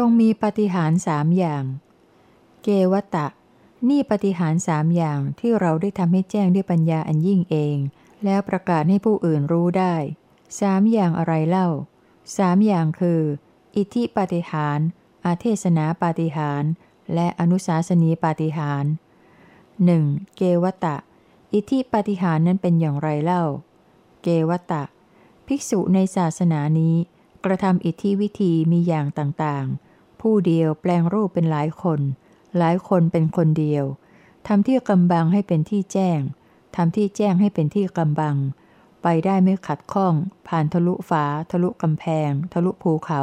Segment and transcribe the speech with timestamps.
[0.00, 1.64] ทรงมีปฏิหารสามอย่าง
[2.62, 3.26] เกวตะ
[3.88, 7.76] นี่ปฏิหารสามอย่างที่เราได้ทำให้แจ้งด้วยปัญญาอันยิ่งเอง
[8.24, 9.94] แล้วประกาศให้ผู้อื่นรู้ได้
[10.60, 11.68] สามอย่างอะไรเล่า
[12.36, 13.20] สามอย่างคือ
[13.76, 14.78] อิทธิปฏิหาร
[15.26, 16.62] อาเทศนาปฏิหาร
[17.14, 18.84] และอนุสาสนีปฏิหาร
[19.84, 20.04] หนึ่ง
[20.36, 20.96] เกวตะ
[21.54, 23.44] อิทธิปฏิหารนั้นเป็นอย่างไรเล่า
[24.22, 24.82] เกวตะ
[25.46, 26.96] ภิกษุในศาสนานี้
[27.44, 29.87] กระทำอิทธิวิธีมีอย่างต่างๆ
[30.20, 32.00] ผู้เดียวแปลงรูปเป็นหลายคน
[32.58, 33.84] หลายคนเป็นคนเดียว
[34.46, 36.20] ทำที่กำบังให้เป็นที่แจ้ง
[36.76, 38.36] ทำที่แจ้งให้เป็นที่กำบัง
[39.02, 40.14] ไปได้ไม่ขัดข้อง
[40.48, 43.22] ผ่านทะลุฝา ทะลุกำแพง ทะลุภูเขา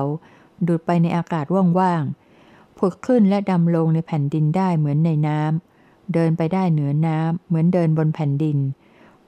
[0.68, 1.46] ดูดไปในอากาศ
[1.80, 8.58] ว่างๆผุดขึ้นและดำลงในแผ่นดินได้เหมือนในน้ำเดินไปได้เหนือน้ำเหมือนเดินบนแผ่นดิน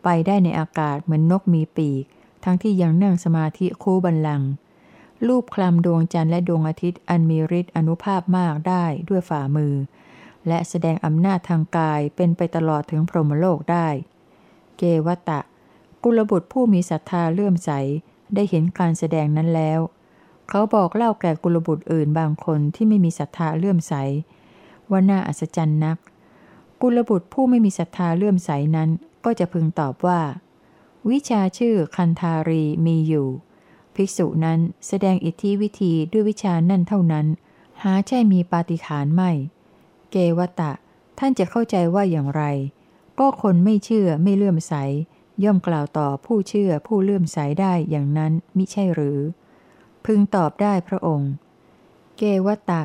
[0.04, 2.04] ไปได้ในอากาศเหมือนนกมีปีก
[2.44, 4.42] ทั้งที่ยังนั่งสมาธิคู่บันลัง
[5.28, 9.74] รูปคลำดวงจันทร์และดวงอาทิตย์อันมีฤทธิ์อนุภาพมากได้ด้วยฝ่ามือ
[10.48, 13.88] และแสดงอำนาจทางกายเป็นไปตลอดถึงพรหมโลกได้
[14.78, 15.40] เกวตะ
[16.04, 17.72] กุลบุตรผู้มีศรัทธาเลื่อมใส
[18.36, 19.80] ได้เห็นการแสดงนั้นแล้ว
[20.50, 23.94] เขาบอกเล่าแก่กุลบุตรอื่นบางคนที่ไม่มีศรัทธาเลื่อมใส
[24.90, 25.98] ว่าน่าอัศจรรย์นัก
[26.82, 28.90] กุลบุตรผู้ไม่มีศรัทธาเลื่อมใสนั้น
[29.26, 30.22] ก็จะพึงตอบว่า
[31.10, 33.28] วิชาชื่อคันธารีมีอยู่
[33.98, 37.26] ภิกษุนั้นแสดงอิทธิวิธีด้วยวิชานั่นเท่านั้น
[37.84, 39.32] หาใช่มีปาฏิหาริย์ไม่
[40.12, 40.72] เกวตะ
[41.20, 42.44] ท่านจะเข้าใจว่าอย่างไร
[43.20, 44.74] ก็คนไม่เชื่อไม่เลื่อมใส
[45.44, 49.20] ย่อมกล่าวต่อผู้เชื่อผู้เลื่อมใสได้อย่างนั้นมิใช่หรือ
[50.06, 51.32] พึงตอบได้พระองค์
[52.18, 52.84] เกวตะ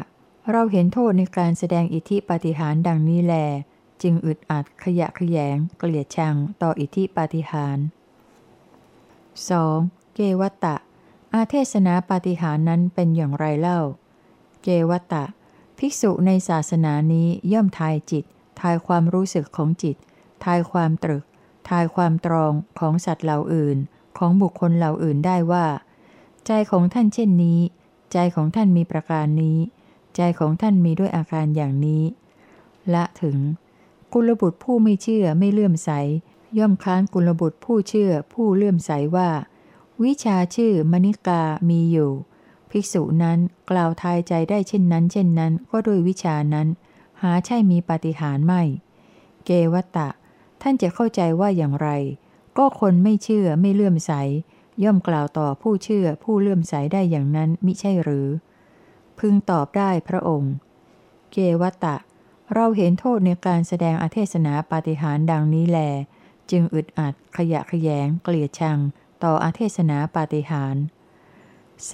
[0.51, 3.35] เราเห็นโทษในการแสดงอิทธิปาฏิหาริย์ดังนี้แล
[4.03, 7.85] จึงอึดอัดขยะขยง เกลียดชังต่ออิทธิปาฏิหาริย์
[9.41, 10.15] 2.
[10.15, 10.77] เกวตะ
[11.35, 13.81] อาเทศนาปาฏิหารนั้นเป็นอย่างไรเล่า
[14.63, 15.25] เกวตะ
[15.79, 18.25] ภิกษุในศาสนานี้ย่อมทายจิต
[18.61, 19.97] ทายความรู้สึกของจิต
[20.45, 21.25] ทายความตรึก
[21.69, 23.79] ทายความตรองของสัตว์เหล่าอื่น
[24.19, 25.67] ของบุคคลเหล่าอื่นได้ว่า
[26.47, 27.61] ใจของท่านเช่นนี้
[28.13, 29.59] ใจของท่านมีประการนี้
[30.17, 32.03] ใจของท่านมีด้วยอาการอย่างนี้
[32.95, 33.39] ละถึง
[34.13, 35.91] กุลบุตรผู้ไม่เชื่อไม่เลื่อมใส
[36.59, 39.29] ย่อมค้านกุลบุตรผู้เชื่อผู้เลื่อมใสว่า
[40.05, 42.13] วิชาชื่อมณิกามีอยู่
[42.71, 43.39] ภิกษุนั้น
[43.71, 46.69] กล่าวทายใจได้เช่นนั้น เช่นนั้นก็โดยวิชานั้น
[47.23, 48.63] หาใช่มีปฏิหารไม่
[49.45, 50.09] เกวตะ
[50.63, 51.89] ท่านจะเข้าใจว่าอย่างไร
[52.59, 54.13] ก็คนไม่เชื่อไม่เลื่อมใส
[54.83, 58.29] ย่อมกล่าวต่อผู้เชื่อผู้เลื่อมใสได้อย่างนั้นมิใช่หรือ
[59.19, 60.55] พึงตอบได้พระองค์
[61.33, 61.97] เกวตะ
[62.55, 65.79] เราเห็นโทษในการแสดงอเทศนาปาฏิหารดังนี้แล
[66.51, 68.79] จึงอึดอัดขยะขยง เกลียดชัง
[69.25, 70.77] ต่ออาเทศนาปาฏิหาร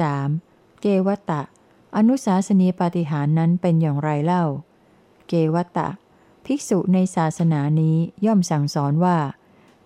[0.03, 0.81] 3.
[0.81, 1.43] เกวตะ
[1.97, 4.45] อนุสาสนีปาฏิหารนั้นเป็นอย่างไรเล่า
[5.29, 5.89] เกวตะ
[6.45, 7.97] ภิกษุในศาสนานี้
[8.27, 9.19] ย่อมสั่งสอนว่า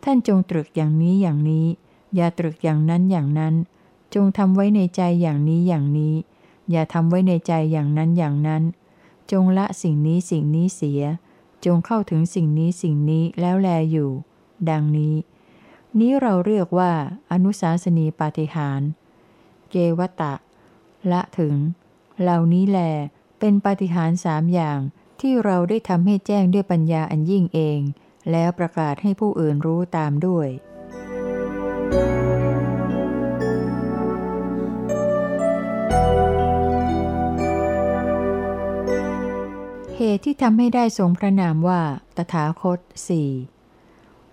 [0.04, 1.66] ท่านจงตรึกอย่างนี้อย่างนี้
[2.14, 3.54] อย่าตรึกอย่างนั้นอย่างนั้น
[4.14, 6.14] จงทำไว้ในใจอย่างนี้อย่างนี้
[6.70, 8.62] อย่าทำไว้ในใจอย่างนั้นอย่างนั้น
[9.32, 11.02] จงละสิ่งนี้สิ่งนี้เสีย
[11.64, 14.10] จงเข้าถึงสิ่งนี้สิ่งนี้แล้วแลอยู่
[14.70, 15.14] ดังนี้
[16.00, 16.92] นี้เราเรียกว่า
[17.32, 18.80] อนุสาสนีปาฏิหาร
[19.70, 20.34] เกวตะ
[21.12, 21.54] ละถึง
[22.20, 22.78] เหล่านี้แล
[23.38, 24.78] เป็นปาฏิหารสามอย่าง
[25.20, 27.80] ที่เราได้ทำให้แจ้งด้วยปัญญาอันยิ่งเอง
[28.30, 30.48] แล้วประกาศให้ผู้อื่นรู้ตามด้วย
[39.96, 41.80] เหตุที่ทำให้ได้ทรงพระนามว่า
[42.16, 43.30] ตถาคตสี่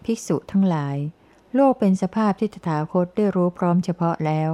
[0.03, 0.97] ภิกษุทั้งหลาย
[1.55, 4.49] โลกเป็นสภาพที่ตถาคตได้รู้พร้อมเฉพาะแล้ว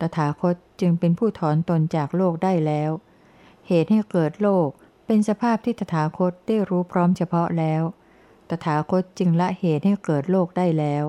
[0.00, 2.90] ตถาคตจึงเป็นผู้ถอนตนจากโลกได้แล้ว
[3.66, 4.68] เหตุให้เกิดโลก
[5.06, 7.82] เป็นสภาพที่ตถาคตได้รู้พร้อมเฉพาะแล้ว
[8.50, 11.04] ตถาคตจึงละเหตุให้เกิดโลกได้แล้ว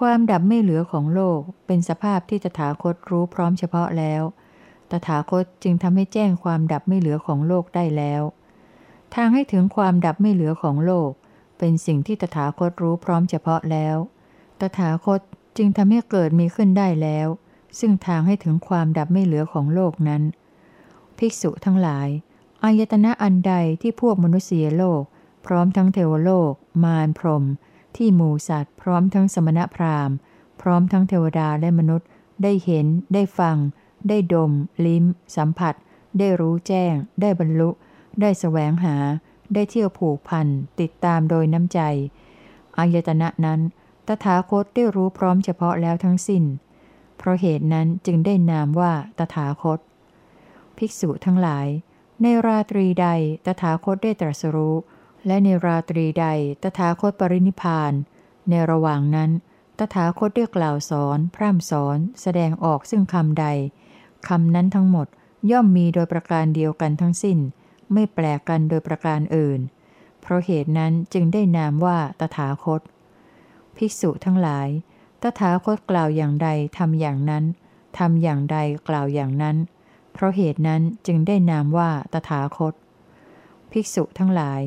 [0.00, 4.22] ความดับไม่เหลือของโลกเป็นสภาพที่ตถาคตรู้พร้อมเฉพาะแล้ว
[4.90, 8.22] ตถาคตจึงทำให้แจ้งความดับไม่เหลือของโลกได้แล้ว
[9.14, 11.10] ทางให้ถึงความดับไม่เหลือของโลก
[11.58, 13.96] เป็นสิ่งที่ตถาคตรู้พร้อมเฉพาะแล้ว
[14.62, 15.20] ตถาคต
[15.56, 17.28] จึงทำให้เกิดมีขึ้นได้แล้ว
[17.78, 20.22] ซึ่งทางให้ถึงความดับไม่เหลือของโลกนั้น
[21.18, 22.08] ภิกษุทั้งหลาย
[22.64, 25.02] อายตนะอันใดที่พวกมนุษยโลก
[25.46, 26.52] พร้อมทั้งเทวโลก
[26.84, 27.44] มารพรม
[27.96, 30.16] ที่หมูสัตว์ พร้อมทั้งสมณพราหมณ์
[30.60, 32.08] พร้อมทั้งเทวดาและมนุษย์
[32.42, 33.56] ได้เห็น ได้ฟัง
[34.08, 34.52] ได้ดม
[34.86, 35.04] ลิ้ม
[35.36, 35.74] สัมผัส
[36.18, 37.70] ได้รู้แจ้ง ได้บรรลุ
[38.20, 38.96] ได้สแสวงหา
[39.54, 40.46] ได้เที่ยวผูกพัน
[40.80, 41.80] ติดตามโดยน้ำใจ
[42.78, 43.60] อายตนะนั้น
[44.08, 46.44] ตถาคตได้รู้พร้อมเฉพาะแล้วทั้งสิน้น
[47.18, 49.78] เพราะเหตุนั้นจึงได้นามว่าตถาคต
[50.76, 51.66] ภิกษุทั้งหลาย
[52.22, 53.08] ในราตรีใด
[53.46, 54.76] ตถาคตได้ตรัสรู้
[55.26, 56.26] และในราตรีใด
[56.62, 57.92] ตถาคตปรินิพาน
[58.48, 59.30] ในระหว่างนั้น
[59.78, 63.46] ตถาคตได้กล่าวสอน พร่ำสอน แสดงออกซึ่งคำใด
[64.28, 65.06] คำนั้นทั้งหมด
[65.50, 67.38] ย่อมมีโดยประการเดียวกันทั้งสิ้น
[67.92, 69.60] ไม่แปลกกันโดยประการอื่น
[70.20, 72.80] เพราะเหตุนั้นจึงได้นามว่าตถาคต
[73.76, 74.68] ภิกษุทั้งหลาย
[75.22, 76.48] ตถาคตกล่าวอย่างใด
[76.78, 77.44] ทำอย่างนั้น
[77.98, 78.58] ทำอย่างใด
[78.88, 79.56] กล่าวอย่างนั้น
[80.12, 82.74] เพราะเหตุนั้นจึงได้นามว่าตถาคต
[83.70, 84.62] ภิกษุทั้งหลาย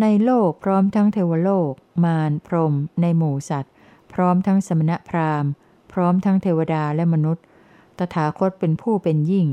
[0.00, 1.72] ในโลกพร้อมทั้งเทวโลก
[2.04, 3.72] มารพรหมในหมู่สัตว์
[4.12, 5.50] พร้อมทั้งสมณพราหมณ์
[5.92, 7.44] พร้อมทั้งเทวดาและมนุษย์
[7.98, 9.48] ตถาคตเป็นผู้เป็นยิ่ง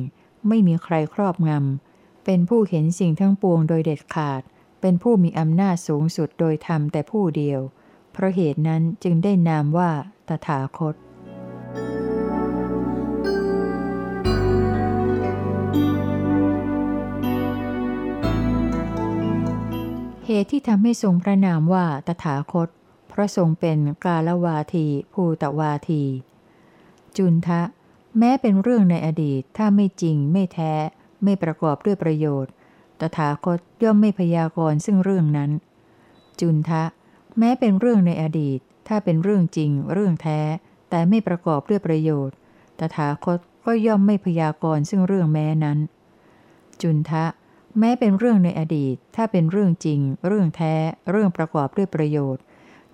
[0.47, 4.41] ไม่มีใครครอบงำ เป็นผู้เห็นสิ่งทั้งปวงโดยเด็ดขาด
[4.81, 7.61] เป็นผู้มีอำนาจสูงสุดโดยธรรมแต่ผู้เดียว
[8.21, 9.89] ราะเหตุนั้นจึงได้นามว่า
[10.30, 10.95] ตถาคต
[20.25, 22.69] เหตุที่ทำให้ทรงพระนามว่าตถาคต
[23.10, 26.04] เพราะทรงเป็นกาลวาที ภูตวาที
[27.18, 27.62] จุนทะ
[28.18, 30.74] แม้เป็นเรื่องในอดีตถ้าไม่จริงไม่แท้
[31.24, 32.51] ไม่ประกอบด้วยประโยชน์
[33.00, 35.51] ตถาคตย่อมไม่พยากรณ์ซึ่งเรื่องนั้น
[36.39, 36.83] จุนทะ
[37.39, 40.39] แม้เป็นเรื่องในอดีต ถ้าเป็นเรื่องจริง เรื่องแท้
[40.89, 42.36] แต่ไม่ประกอบด้วยประโยชน์
[42.80, 45.77] ตถาคตก็ย่อมไม่พยากรณ์ซึ่งเรื่องแม้นั้น
[46.81, 47.25] จุนทะ
[47.80, 50.74] แม้เป็นเรื่องในอดีต ถ้าเป็นเรื่องจริง เรื่องแท้
[51.12, 52.44] เรื่องประกอบด้วยประโยชน์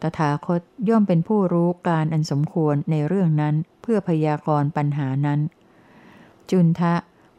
[0.02, 5.40] ตถาคตย่อมเป็นผู้รู้การอันสมควรในเรื่องนั้นเพื่อพยากรณ์ปัญหานั้น
[6.52, 6.96] จุนทะ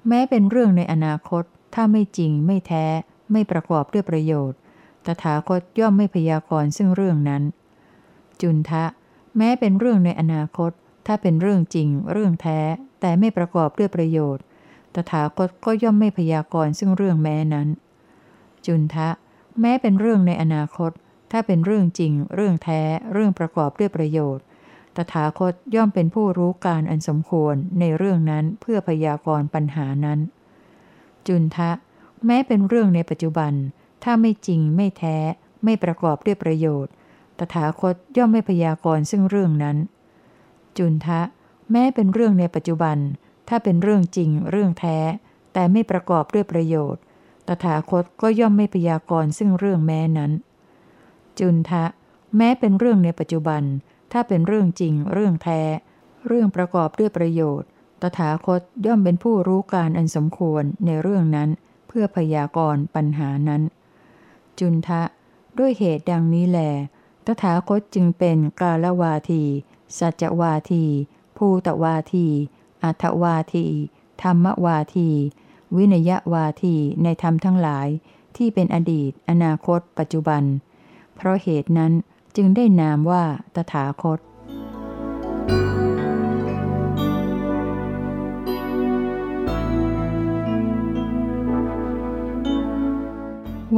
[0.08, 1.44] แม้เป็นเรื่องในอนาคต
[1.74, 2.86] ถ้าไม่จริงไม่แท้
[3.32, 4.58] ไม่ประกอบด้วยประโยชน์
[5.06, 7.42] ตถาคตย่อมไม่พยากรณ์ซึ่งเรื่องนั้น
[8.40, 8.84] จุนทะ
[9.36, 10.70] แม้เป็นเรื่องในอนาคต
[11.06, 12.60] ถ้าเป็นเรื่องจริง เรื่องแท้
[13.00, 14.44] แต่ไม่ประกอบด้วยประโยชน์
[14.94, 17.68] ตถาคตก็ย่อมไม่พยากรณ์ซึ่งเรื่องแม้นั้น
[18.66, 19.08] จุนทะ
[19.60, 20.90] แม้เป็นเรื่องในอนาคต
[21.30, 22.80] ถ้าเป็นเรื่องจริง เรื่องแท้
[23.12, 24.44] เรื่องประกอบด้วยประโยชน์
[24.96, 30.18] ตถาคตย่อมเป็นผู้รู้การอันสมควรในเรื่องนั้นเพื่อพยากรณ์ปัญหานั้น
[31.26, 31.70] จุนทะ
[32.26, 33.52] แม้เป็นเรื่องในปัจจุบัน
[34.08, 35.16] ถ้าไม่จริงไม่แท้
[35.64, 36.92] ไม่ประกอบด้วยประโยชน์
[37.38, 39.76] ตถาคตย่อมไม่พยากรณ์ซึ่งเรื่องนั้น
[40.76, 41.20] จุนทะ
[41.72, 42.98] แม้เป็นเรื่องในปัจจุบัน
[43.48, 44.98] ถ้าเป็นเรื่องจริงเรื่องแท้
[45.52, 47.02] แต่ไม่ประกอบด้วยประโยชน์
[47.48, 50.32] ตถาคตก็ย่อมไม่พยากรณ์ซึ่งเรื่องแม้นั้น
[51.38, 51.84] จุนทะ
[52.36, 53.62] แม้เป็นเรื่องในปัจจุบัน
[54.12, 55.60] ถ้าเป็นเรื่องจริงเรื่องแท้
[56.26, 57.68] เรื่องประกอบด้วยประโยชน์
[58.02, 61.48] ตถาคตย่อมเป็นผู้รู้การอันสมควรในเรื่องนั้น
[61.88, 63.62] เพื่อพยากรณ์ปัญหานั้น
[64.60, 65.02] จุนทะ
[65.58, 66.58] ด้วยเหตุดังนี้แล
[67.26, 69.42] ตถาคตจึงเป็นกาลวาที
[69.98, 70.84] สัจวาที
[71.36, 72.26] ภูตวาที
[72.82, 73.66] อัทวาที
[74.22, 75.08] ธรรมวาที
[75.76, 77.88] วินยวาทีในธรรมทั้งหลาย
[78.36, 80.42] ที่เป็นอดีต อนาคต ปัจจุบัน
[81.14, 81.92] เพราะเหตุนั้น
[82.36, 83.24] จึงได้นามว่า
[83.54, 84.18] ตถาคต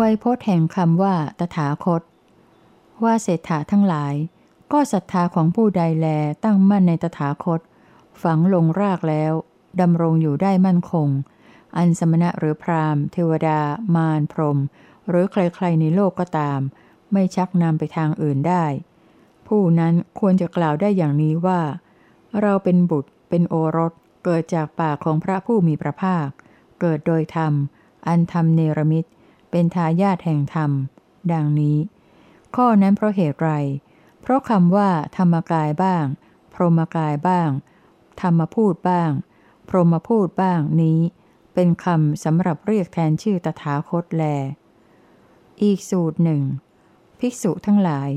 [0.00, 2.02] ไวยพจน์แห่งคำว่า ตถาคต
[3.04, 4.14] ว่าเศรษฐาทั้งหลาย
[4.72, 6.06] ก็ศรัทธาของผู้ใดแล
[6.44, 7.60] ตั้งมั่นในตถาคต
[8.22, 9.32] ฝังลงรากแล้ว
[9.80, 11.08] ดำรงอยู่ได้มั่นคง
[11.76, 13.60] อันสมณะหรือพรามเทวดา
[13.94, 14.58] มารพรม
[15.08, 16.60] หรือใครๆในโลกก็ตาม
[17.12, 18.64] ไม่ชักนำไปทางอื่นได้
[19.46, 21.60] ผู้นั้นควรจะกล่าวได้อย่างนี้ว่า
[22.40, 23.92] เราเป็นบุตร เป็นโอรส
[24.24, 26.28] เกิดจากปากของพระผู้มีพระภาค
[26.80, 27.52] เกิดโดยธรรม
[28.06, 29.10] อันธรรมเนรมิตร
[29.50, 30.70] เป็นทายาทแห่งธรรม
[31.32, 31.78] ดังนี้
[32.56, 33.50] ข้อนั้นเพราะเหตุไร
[34.20, 36.04] เพราะคำว่าธรรมกายบ้าง
[36.54, 37.48] พรหมกายบ้าง
[38.20, 39.10] ธรรมพูดบ้าง
[39.68, 41.00] พรหมพูดบ้างนี้
[41.54, 44.24] เป็นคำสำหรับเรียกแทนชื่อตถาคตแล
[45.62, 46.42] อีกสูตรหนึ่ง
[47.18, 48.10] ภิกษุทั้งหลาย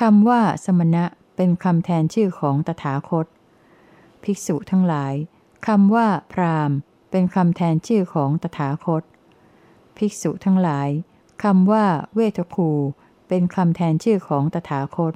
[0.00, 1.04] คำว่าสมณะ
[1.36, 3.26] เป็นคำแทนชื่อของตถาคต
[4.22, 5.14] ภิกษุทั้งหลาย
[5.66, 6.70] คำว่าพราม
[7.10, 9.02] เป็นคำแทนชื่อของตถาคต
[10.04, 10.88] ภิกษุทั้งหลาย
[11.44, 12.70] คำว่าเวทคู
[13.28, 15.14] เป็นคำแทนชื่อของตถาคต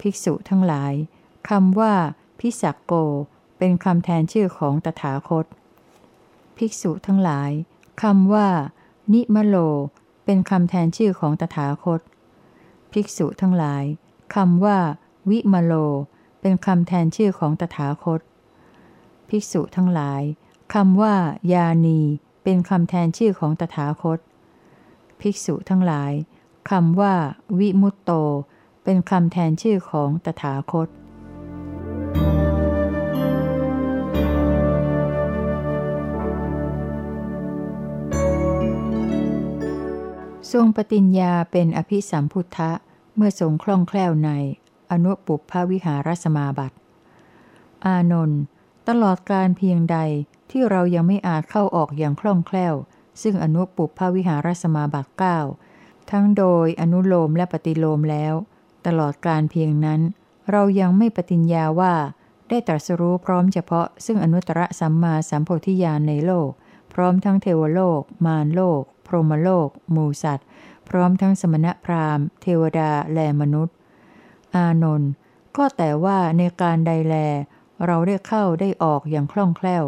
[0.00, 0.92] ภิกษุทั้งหลาย
[1.50, 1.94] คำว่า
[2.38, 2.92] พิสักโก
[3.58, 5.46] เป็นคำแทนชื่อของตถาคต
[6.56, 7.50] ภิกษุทั้งหลาย
[8.02, 8.48] คำว่า
[9.14, 9.56] นิมโล
[10.24, 12.00] เป็นคำแทนชื่อของตถาคต
[12.92, 13.84] ภิกษุทั้งหลาย
[14.34, 14.78] คำว่า
[15.30, 15.74] วิมโล
[16.40, 18.20] เป็นคำแทนชื่อของตถาคต
[19.28, 20.22] ภิกษุทั้งหลาย
[20.74, 21.14] คำว่า
[21.52, 22.00] ยานี
[22.50, 24.18] เป็นคำแทนชื่อของตถาคต
[25.20, 26.12] ภิกษุทั้งหลาย
[26.70, 27.14] คำว่า
[27.58, 28.10] วิมุตโต
[28.84, 30.88] เป็นคำแทนชื่อของตถาคต
[40.52, 42.70] ทรงปฏิญญาเป็นอภิสัมพุทธะ
[43.16, 44.30] เมื่อทรงคล่องแคล่วใน
[44.90, 46.76] อนุปุพภวิหารสมาบัติ
[47.84, 48.40] อานนท์
[48.88, 49.98] ตลอดการเพียงใด
[50.50, 52.74] ที่เรายังไม่อาจเข้าออกอย่างคล่องแคล่ว
[53.22, 55.10] ซึ่งอนุปุพพวิหารสมาบัติ
[55.60, 58.34] 9ทั้งโดยอนุโลมและปฏิโลมแล้ว
[58.86, 60.00] ตลอดการเพียงนั้น
[60.50, 61.94] เรายังไม่ปฏิญญาว่า
[62.48, 66.50] ได้ตรัสรู้พร้อมเฉพาะ ซึ่งอนุตตรสัมมาสัมโพธิญาณในโลก
[66.92, 70.46] พร้อมทั้งเทวโลก มารโลก พรหมโลก มูสัตว์
[70.88, 73.74] พร้อมทั้งสมณพราหมณ์ เทวดาและมนุษย์
[74.54, 75.10] อานนท์
[75.56, 77.14] ก็แต่ว่าในการใดแล
[77.86, 79.84] เราได้เข้าได้ออกอย่างคล่องแคล่ว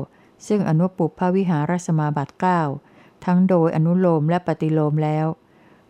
[0.46, 2.34] ซึ่งอนุปุพพวิหารสมาบัติ
[2.78, 5.26] 9 ทั้งโดยอนุโลมและปฏิโลมแล้ว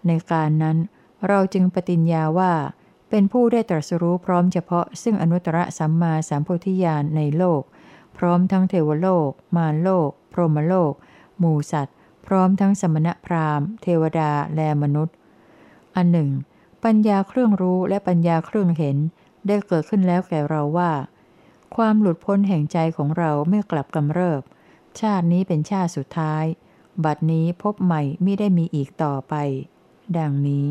[0.06, 0.76] ในการนั้น
[1.28, 2.52] เราจึงปฏิญญาว่า
[3.10, 7.62] เป็นผู้ได้ตรัสรู้พร้อมเฉพาะ ซึ่งอนุตตรสัมมาสัมโพธิญาณในโลก
[8.16, 10.92] พร้อมทั้งเทวโลก มารโลก พรหมโลก
[11.38, 15.14] หมู่สัตว์ พร้อมทั้งสมณพราหมณ์ เทวดาและมนุษย์
[15.96, 16.30] อันหนึ่ง
[16.84, 18.96] ปัญญาเครื่องรู้และปัญญาเครื่องเห็น
[19.46, 20.90] ได้เกิดขึ้นแล้วแก่เราว่า
[21.76, 24.42] ความหลุดพ้นแห่งใจของเราไม่กลับกำเริบ
[25.00, 26.44] ชาตินี้เป็นชาติสุดท้าย
[27.04, 29.34] บัดนี้พบใหม่ไม่ได้มีอีกต่อไป
[30.18, 30.66] ดังนี้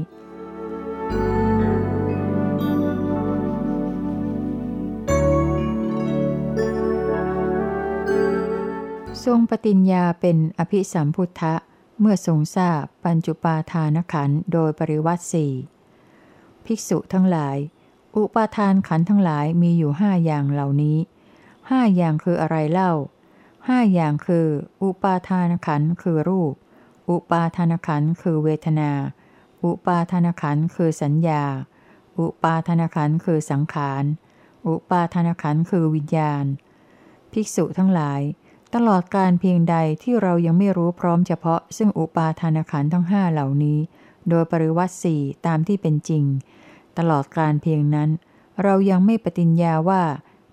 [9.25, 11.53] ทรงปฏิญญาเป็นอภิสัมพุทธะ
[11.99, 15.53] เมื่อทรงทราบปัญจุปาทานขันโดยปริวัติสี่
[16.65, 17.57] ภิกษุทั้งหลาย
[18.17, 20.97] อุปาทานขันทั้งหลายมีอยู่ห้าอย่างเหล่านี้
[21.69, 22.91] ห้าอย่างคืออะไรเล่า
[23.67, 24.47] ห้าอย่างคือ
[24.81, 26.53] อุปาทานขันคือรูป
[27.09, 28.91] อุปาทานขันคือเวทนา
[29.63, 31.43] อุปาทานขันคือสัญญา
[32.19, 34.03] อุปาทานขันคือสังขาร
[34.67, 36.45] อุปาทานขันคือวิญญาณ
[37.31, 38.21] ภิกษุทั้งหลาย
[38.75, 43.79] ตลอดการเพียงใดที่เรายังไม่รู้พร้อมเฉพาะ ซึ่งอุปาทานขันทั้งห้าเหล่านี้
[44.29, 46.23] โดยปริวัติสี่ตามที่เป็นจริง
[46.99, 48.09] ตลอดการเพียงนั้น
[48.63, 50.03] เรายังไม่ปฏิญญาว่า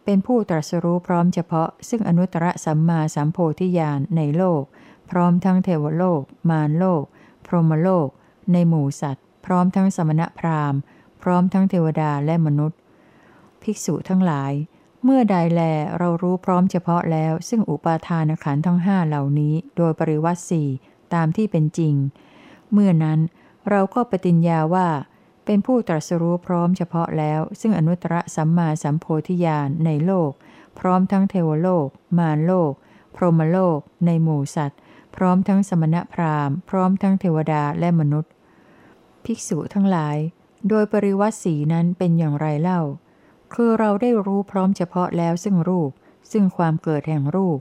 [0.05, 4.63] เป็นผู้ตรัสรู้พร้อมเฉพาะ ซึ่งอนุตตรสัมมาสัมโพธิญาณในโลก
[5.11, 7.03] พร้อมทั้งเทวโลก มารโลก
[7.47, 8.09] พรหมโลก
[8.53, 10.81] ในหมู่สัตว์ พร้อมทั้งสมณพราหมณ์
[11.23, 12.79] พร้อมทั้งเทวดาและมนุษย์
[13.63, 14.53] ภิกษุทั้งหลาย
[15.05, 15.61] เมื่อใดแล
[15.99, 20.69] เรารู้พร้อมเฉพาะแล้ว ซึ่งอุปาทานขันทั้งห้าเหล่านี้ โดยปริวัติสี่
[21.15, 21.95] ตามที่เป็นจริง
[22.73, 23.19] เมื่อนั้น
[23.71, 24.89] เราก็ปฏิญญาว่า
[25.47, 30.31] เป็นผู้ตรัสรู้พร้อมเฉพาะแล้ว ซึ่งอนุตตรสัมมาสัมโพธิญาณในโลก
[30.79, 31.87] พร้อมทั้งเทวโลก
[32.19, 32.73] มารโลก
[33.17, 34.79] พรหมโลก ในหมู่สัตว์
[35.17, 38.33] พร้อมทั้งสมณพราหมณ์ พร้อมทั้งเทวดาและมนุษย์
[39.25, 40.17] ภิกษุทั้งหลาย
[40.69, 42.81] โดยปริวัติสีนั้นเป็นอย่างไรเล่า
[43.55, 45.91] คือเราได้รู้พร้อมเฉพาะแล้วซึ่งรูป
[46.33, 47.59] ซึ่งความเกิดแห่งรูป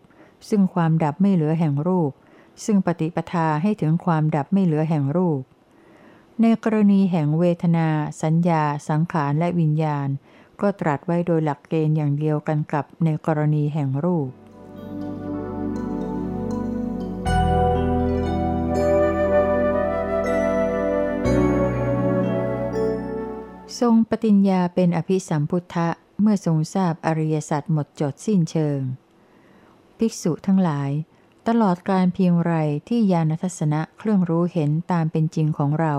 [0.49, 2.11] ซึ่งความดับไม่เหลือแห่งรูป
[2.65, 5.41] ซึ่งปฏิปทาให้ถึงความดับไม่เหลือแห่งรูป
[6.41, 7.87] ในกรณีแห่งเวทนา
[8.23, 10.07] สัญญา สังขารและวิญญาณ
[10.61, 14.29] ก็ตรัสไว้โดยหลักเกณฑ์อย่างเดียวกันกับในกรณีแห่งรูป
[23.79, 25.87] ทรงปฏิญญาเป็นอภิสัมพุทธะ
[26.21, 28.79] เมื่อทรงทราบอริยสัจหมดจดสิ้นเชิง
[29.97, 30.91] ภิกษุทั้งหลาย
[31.47, 32.53] ตลอดการเพียงไร
[32.87, 35.95] ที่ญาณทัศนะเครื่องรู้เห็นตามเป็นจริงของเรา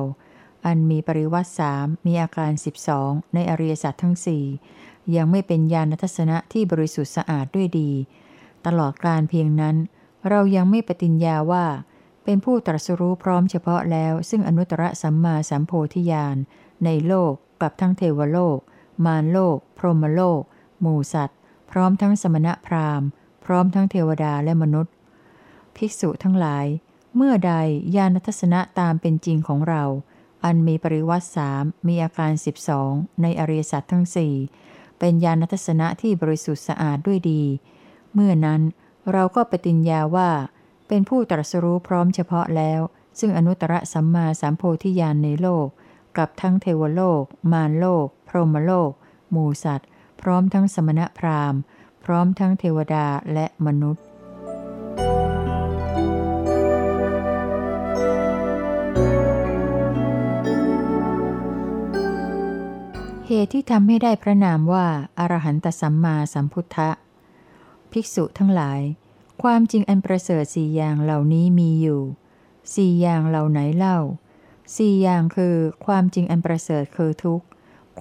[0.66, 2.52] อันมีปริวัติสามมีอาการ
[2.92, 4.44] 12 ในอริยสัจทั้งสี่
[5.16, 7.90] ยังไม่เป็นญาณทัศนะที่บริสุทธิ์สะอาดด้วยดี
[8.66, 9.76] ตลอดการเพียงนั้น
[10.28, 11.66] เรายังไม่ปฏิญญาว่า
[12.24, 16.36] เป็นผู้ตรัสรู้พร้อมเฉพาะแล้ว ซึ่งอนุตตรสัมมาสัมโพธิญาณ
[16.84, 18.58] ในโลกกับทั้งเทวโลก
[19.04, 20.40] มารโลก พรหมโลก
[20.80, 21.38] หมู่สัตว์
[21.70, 23.08] พร้อมทั้งสมณะพราหมณ์
[23.44, 24.92] พร้อมทั้งเทวดาและมนุษย์
[25.76, 26.66] ภิกษุทั้งหลาย
[27.16, 27.52] เมื่อใด
[27.96, 29.82] ญาณทัศนะตามเป็นจริงของเรา
[30.46, 32.32] อันมีปริวัติสามมีอาการ
[32.76, 34.34] 12ในอริยสัจทั้งสี่
[34.98, 37.42] เป็นญาณทัศนะที่บริสุทธิ์สะอาดด้วยดี
[38.14, 38.60] เมื่อนั้น
[39.12, 40.30] เราก็ปฏิญญาว่า
[40.88, 42.80] เป็นผู้ตรัสรู้พร้อมเฉพาะแล้ว
[43.18, 45.66] ซึ่งอนุตตรสัมมาสัมโพธิญาณในโลก
[46.16, 47.22] กับทั้งเทวโลก
[47.52, 48.90] มารโลก พรหมโลก
[49.30, 49.88] หมู่สัตว์
[50.20, 51.60] พร้อมทั้งสมณพราหมณ์
[52.04, 54.04] พร้อมทั้งเทวดาและมนุษย์
[63.46, 64.86] ตุที่ทำให้ได้พระนามว่า
[65.18, 66.90] อรหันตสัมมาสัมพุทธะ
[67.92, 68.80] ภิกษุทั้งหลาย
[69.42, 72.02] ความจริงอันประเสริฐสี่อย่างเหล่านี้มีอยู่
[72.74, 73.98] สี่อย่างเหล่าไหนเล่า
[74.76, 75.54] สี่อย่างคือ
[75.86, 77.46] ความจริงอันประเสริฐคือทุกข์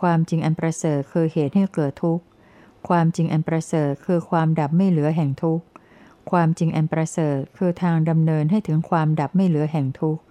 [0.02, 2.24] ความจริงอันประเสริฐคือเหตุให้เกิดทุกข์
[2.88, 5.66] ความจริงอันประเสริฐคือความดับไม่เหลือแห่งทุกข์
[6.32, 10.24] ความจริงอันประเสริฐคือทางดำเนินให้ถึงความดับไม่เหลือแห่งทุกข์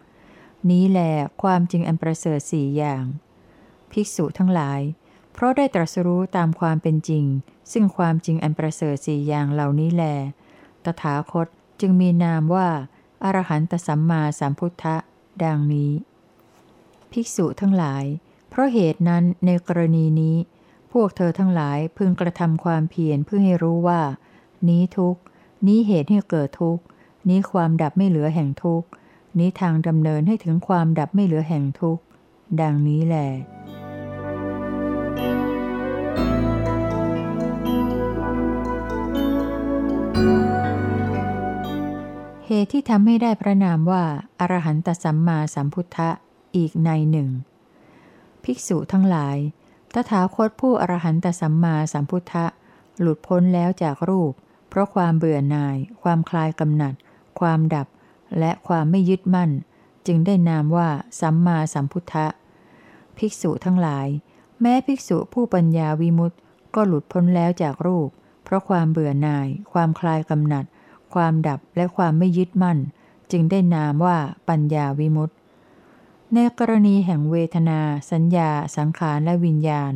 [0.70, 3.04] นี้แหละความจริงอันประเสริฐสี่อย่าง
[3.92, 4.80] ภิกษุทั้งหลาย
[5.34, 7.24] เพราะได้ตรัสรู้ตามความเป็นจริง
[7.72, 10.04] ซึ่งความจริงอันประเสริฐสี่อย่างเหล่านี้แล
[10.84, 11.46] ตถาคต
[11.80, 12.68] จึงมีนามว่า
[13.24, 14.96] อรหันตสัมมาสัมพุทธะ
[15.44, 15.92] ดังนี้
[17.10, 18.04] ภิกษุทั้งหลาย
[18.50, 20.36] เพราะเหตุนั้นในกรณีนี้
[20.92, 24.00] พวกเธอทั้งหลายพึงกระทำความเพียรเพื่อให้รู้ว่า
[24.68, 25.16] นี้ทุก
[25.66, 26.78] นี้เหตุให้เกิดทุก
[27.28, 28.82] นี้ความดับไม่เหลือแห่งทุก
[29.38, 31.98] นี้ทางดำเนินให้ถึงความดับไม่เหลือแห่งทุก
[32.60, 33.28] ดังนี้แหละ
[42.48, 44.04] เหตุที่ทำให้ได้พระนามว่า
[44.40, 46.10] อรหันตสัมมาสัมพุทธะ
[46.56, 47.28] อีกในหนึ่ง
[48.44, 49.36] ภิกษุทั้งหลาย
[49.94, 52.46] ตถาคตผู้อรหันตสัมมาสัมพุทธะ
[53.00, 54.32] หลุดพ้นแล้วจากรูป
[54.68, 56.94] เพราะความเบื่อหน่าย ความคลายกำหนัด
[57.40, 57.86] ความดับ
[58.38, 59.50] และความไม่ยึดมั่น
[60.06, 60.88] จึงได้นามว่า
[61.20, 62.26] สัมมาสัมพุทธะ
[63.18, 64.06] ภิกษุทั้งหลาย
[64.60, 66.36] แม้ภิกษุผู้ปัญญาวิมุตติ
[66.74, 68.08] ก็หลุดพ้นแล้วจากรูป
[68.44, 70.64] เพราะความเบื่อหน่าย ความคลายกำหนัด
[71.14, 72.78] ความดับและความไม่ยึดมั่น
[73.30, 74.16] จึงได้นามว่า
[74.48, 75.34] ปัญญาวิมุตติ
[76.34, 77.80] ในกรณีแห่งเวทนา
[78.12, 79.92] สัญญา สังขารและวิญญาณ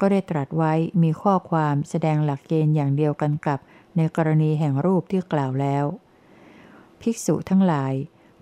[0.00, 3.58] ก็ได้ตรัสไว้มีข้อความแสดงหลักเกณฑ์อย่างเดียวกันกับ
[3.96, 5.84] ในกรณีแห่งรูปที่กล่าวแล้ว
[7.00, 7.92] ภิกษุทั้งหลาย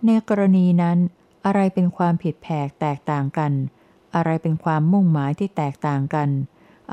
[0.07, 0.99] ในกรณีนั้น
[1.45, 3.52] อะไรเป็นความผิดแผกแตกต่างกัน
[4.14, 6.28] อะไรเป็นความมุ่งหมายที่แตกต่างกัน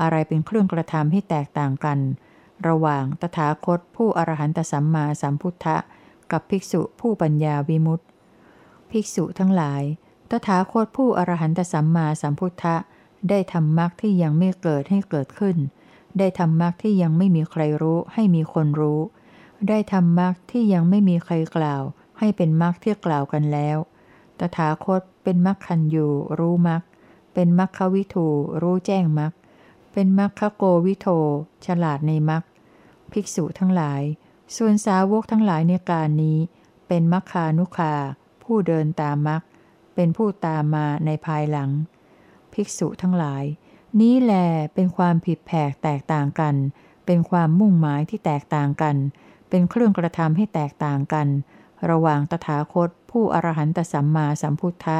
[0.00, 1.98] อะไรเป็นเครื่องกระทำที่แตกต่างกัน
[2.68, 5.76] ระหว่างตถาคตผู้อรหันตสัมมาสัมพุทธะ
[6.30, 8.04] กับภิกษุผู้ปัญญาวิมุตติ
[8.90, 9.82] ภิกษุทั้งหลาย
[10.30, 12.76] ตถาคตผู้อรหันตสัมมาสัมพุทธะ
[13.28, 15.56] ได้ทำมรรคที่ยังไม่เกิดให้เกิดขึ้น
[16.18, 19.00] ได้ทำมรรคที่ยังไม่มีใครรู้ให้มีคนรู้
[19.68, 21.82] ได้ทำมรรคที่ยังไม่มีใครกล่าว
[22.18, 23.78] ให้เป็นมรรคที่กล่าวกันแล้ว
[24.38, 26.82] ตถาคตเป็นมรรคคันอยู่รู้มรรค
[27.34, 28.28] เป็นมรรควิถู
[28.62, 29.32] รู้แจ้งมรรค
[29.92, 31.06] เป็นมรรคโกวิโท
[31.66, 32.42] ฉลาดในมรรค
[33.12, 34.02] ภิกษุทั้งหลาย
[34.56, 36.38] ส่วนสาวกทั้งหลายในการนี้
[36.88, 37.94] เป็นมัคคานุคา
[38.42, 39.42] ผู้เดินตามมัค
[39.94, 41.70] เป็นผู้ตามมาในภายหลัง
[42.52, 43.44] ภิกษุทั้งหลาย
[44.00, 44.32] นี้แล
[44.74, 46.54] เป็นความผิดแผกแตกต่างกัน
[47.06, 48.96] เป็นความมุ่งหมายที่แตกต่างกัน
[49.48, 51.28] เป็นเครื่องกระทำให้แตกต่างกัน
[51.90, 54.98] ระหว่างตถาคต ผู้อรหันตสัมมาสัมพุทธะ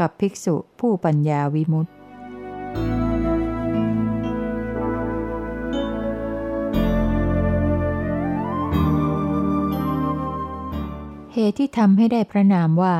[0.00, 1.97] กับภิกษุผู้ปัญญาวิมุตติ
[11.50, 12.96] ตุที่ทำให้ได้พระนามว่า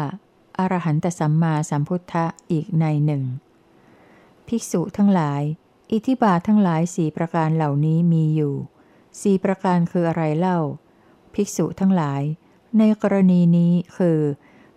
[0.59, 3.25] อรหันตสัมมาสัมพุทธะอีกในหนึ่ง
[4.47, 5.43] ภิกษุทั้งหลาย
[5.91, 8.55] อิทิบาททั้งหลายสี่ประการเหล่านี้มีอยู่
[9.21, 10.59] สี่ประการคืออะไรเล่า
[11.35, 12.23] ภิกษุทั้งหลาย
[12.79, 14.19] ในกรณีนี้คือ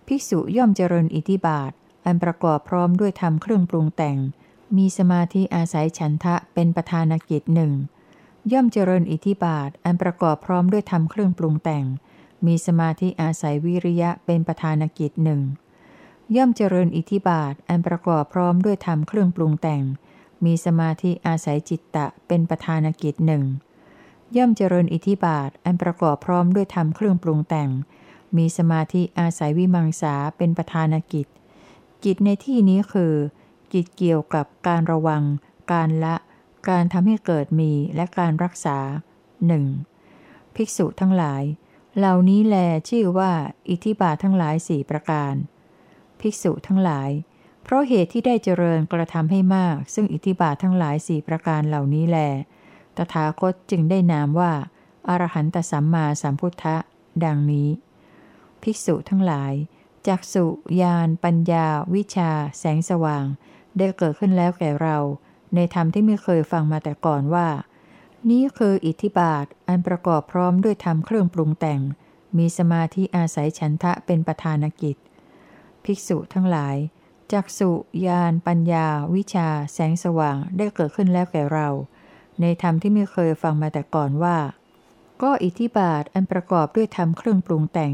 [0.08, 1.72] ภิกษุย่อมเจริญอิทิบาท
[2.06, 4.18] อันประกอบพร้อมด้วยธรรมเครื่องปรุงแต่ง
[4.78, 7.74] มีสมาธิอาศัยฉันทะเป็นประธานกิจหนึ่ง
[8.52, 11.86] ย่อมเจริญอิทิบาท อันประกอบพร้อมด้วยธรรมเครื่องปรุงแต่ง
[12.46, 15.42] มีสมาธิอาศัยวิริยะเป็นประธานกิจหนึ่ง
[16.36, 19.84] ย่อมเจริญอิทิบาทอันประกอบพร้อมด้วยธรรมเครื่องปรุงแต่ง
[20.46, 23.44] มีสมาธิอาศัยจิตตะเป็นประธานกิจหนึ่ง
[24.38, 27.70] ย่อมเจริญอิทิบาทอันประกอบพร้อมด้วยธรรมเครื่องปรุงแต่ง
[28.38, 31.28] มีสมาธิอาศัยวิมังสาเป็นประธานกิจ
[32.04, 33.14] กิจในที่นี้คือ
[33.74, 35.24] กิจเกี่ยวกับการระวัง
[35.72, 36.16] การละ
[36.70, 38.78] การทำให้เกิดมีและการรักษา
[39.48, 39.66] หนึ่ง
[40.56, 41.44] ภิกษุทั้งหลาย
[41.98, 42.56] เหล่านี้แล
[42.90, 43.32] ชื่อว่า
[43.70, 45.34] อิทิบาททั้งหลายสี่ประการ
[46.20, 47.10] ภิกษุทั้งหลาย
[47.64, 52.18] เพราะเหตุที่ได้เจริญกระทำให้มาก ซึ่งอิทิบาททั้งหลายสี่ประการเหล่านี้แล
[52.96, 54.52] ตถาคตจึงได้นามว่า
[55.08, 56.76] อรหันตสัมมาสัมพุทธะ
[57.26, 57.70] ดังนี้
[58.64, 59.54] ภิกษุทั้งหลาย
[60.08, 60.46] จักสุ
[60.82, 63.26] ญาณ ปัญญา วิชา แสงสว่าง
[63.78, 64.98] ได้เกิดขึ้นแล้วแก่เรา
[65.56, 67.48] ในธรรมที่ไม่เคยฟังมาแต่ก่อนว่า
[68.30, 71.82] นี้คืออิทธิบาทอันประกอบพร้อมด้วยธรรมเครื่องปรุงแต่ง
[72.38, 74.96] มีสมาธิอาศัยฉันทะเป็นประธานกิจ
[75.84, 76.76] ภิกษุทั้งหลาย
[77.32, 77.72] จักสุ
[78.06, 81.68] ญาณปัญญา วิชา แสงสว่างได้เกิดขึ้นแล้วแก่เรา
[82.42, 84.38] ในธรรมที่ไม่เคยฟังมาแต่ก่อนว่า
[85.22, 87.94] ก็อิทธิบาทอันประกอบด้วยธรรมเครื่องปรุงแต่ง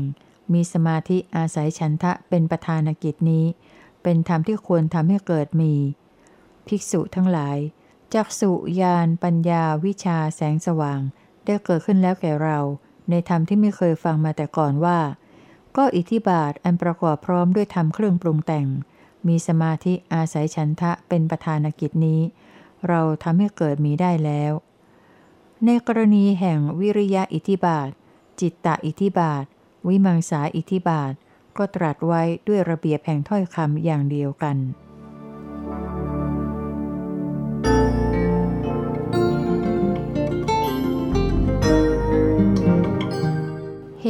[0.54, 3.46] มีสมาธิอาศัยฉันทะเป็นประธานกิจนี้
[4.04, 5.74] เป็นธรรมที่ควรทำให้เกิดมี
[6.68, 7.58] ภิกษุทั้งหลาย
[8.14, 11.02] จักสุญาณปัญญาวิชาแสงสว่าง
[11.46, 12.60] ได้เกิดขึ้นแล้วแก่เรา
[13.10, 15.00] ในธรรมที่ไม่เคยฟังมาแต่ก่อนว่า
[15.78, 18.68] ก็อิทธิบาทอันประกอบพร้อมด้วยธรรมเครื่องปรุงแต่ง
[19.28, 22.22] มีสมาธิอาศัยฉันทะเป็นประธานกิจนี้
[22.88, 24.54] เราทำให้เกิดมีได้แล้ว
[25.66, 27.90] ในกรณีแห่งวิริยะอิทธิบาท
[28.40, 29.44] จิตตะอิทธิบาท
[29.88, 31.14] วิมังสาอิทธิบาท
[31.58, 34.58] ก็ตรัสไว้ด้วยระเบียบแห่งถ้อยคำอย่างเดียวกัน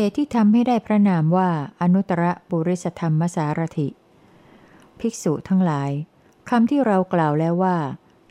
[0.08, 1.50] ตุที่ทำให้ได้พระนามว่า
[1.82, 3.88] อนุตตรปุริสธรรมสารถิ
[5.00, 5.92] ภิกษุทั้งหลาย
[6.50, 7.78] คำที่เรากล่าวแล้วว่า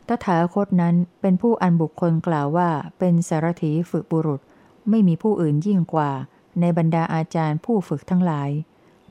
[0.07, 4.41] ตถาคตนั้นเป็นผู้อันบุคคลกล่าวว่าเป็นสารถีฝึกบุรุษ
[4.89, 6.11] ไม่มีผู้อื่นยิ่งกว่า
[6.59, 8.49] ในบรรดาอาจารย์ผู้ฝึกทั้งหลาย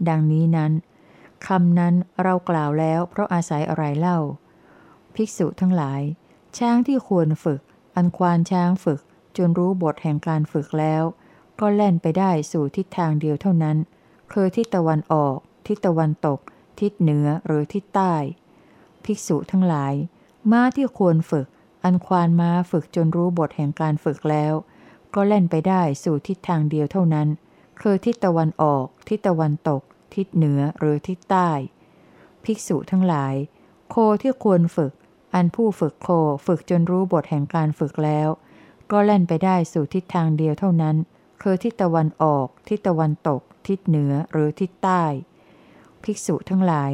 [0.09, 0.72] ดังนี้นั้น
[1.46, 4.18] คำนั้นเรากล่าวแล้วเพราะอาศัยอะไรเล่า
[5.14, 6.00] ภิกษุทั้งหลาย
[6.59, 7.61] ช้างที่ควรฝึก
[7.96, 9.00] อันควานช้างฝึก
[9.37, 11.05] จนรู้บทแห่งการฝึกแล้ว
[11.61, 13.77] ก็แล่นไปได้สู่ทิศทางเดียวเท่านั้น
[14.33, 16.38] คือทิศตะวันออก ทิศตะวันตก
[16.81, 18.14] ทิศเหนือหรือทิศใต้
[19.05, 19.95] ภิกษุทั้งหลาย
[20.51, 21.47] ม้าที่ควรฝึก
[21.85, 24.55] อันควานม้าฝึกจนรู้บทแห่งการฝึกแล้ว
[25.14, 27.29] ก็แล่นไปได้สู่ทิศทางเดียวเท่านั้น
[27.81, 29.83] คือทิศตะวันออก ทิศตะวันตก
[30.14, 31.51] ทิศเหนือหรือทิศใต้
[32.45, 33.35] ภิกษุทั้งหลาย
[33.90, 34.92] โคที่ควรฝึก
[35.35, 36.09] อันผู้ฝึกโค
[36.47, 38.29] ฝึกจนรู้บทแห่งการฝึกแล้ว
[38.90, 40.97] ก็แล่นไปได้สู่ทิศทางเดียวเท่านั้น
[41.42, 45.05] คือทิศตะวันออก ทิศตะวันตก ทิศเหนือหรือทิศใต้
[46.03, 46.92] ภิกษุทั้งหลาย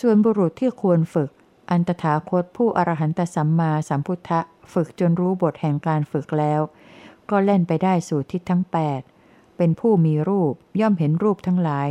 [0.00, 1.30] ส่วนบุรุษที่ควรฝึก
[1.70, 4.40] อันตถาคตผู้อรหันตสัมมาสัมพุทธะ
[4.72, 6.60] ฝึกจนรู้บทแห่งการฝึกแล้ว
[7.30, 8.62] ก็เล่นไปได้สู่ทิศทั้ง
[9.10, 11.90] 8 เป็นผู้มีรูปย่อมเห็นรูปทั้งหลาย